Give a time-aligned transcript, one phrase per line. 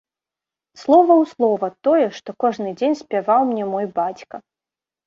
[0.83, 4.35] Слова ў слова тое, што кожны дзень спяваў мне мой бацька.